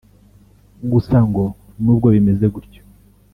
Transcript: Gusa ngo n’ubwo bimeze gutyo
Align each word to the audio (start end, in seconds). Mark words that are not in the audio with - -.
Gusa 0.91 1.17
ngo 1.27 1.43
n’ubwo 1.83 2.07
bimeze 2.15 2.45
gutyo 2.53 2.81